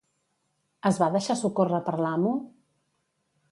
[0.91, 2.35] Es va deixar socórrer per l'amo?